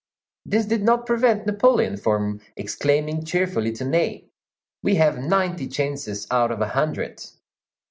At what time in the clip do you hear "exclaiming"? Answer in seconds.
2.55-3.23